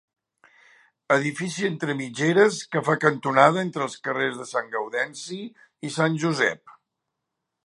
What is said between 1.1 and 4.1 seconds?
Edifici entre mitgeres que fa cantonada entre els